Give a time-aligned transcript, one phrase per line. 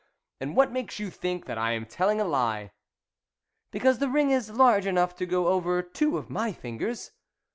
[0.41, 2.71] "And what makes you think that I am telling a lie.""
[3.71, 7.11] Because the ring is large enough to go over two of my fingers."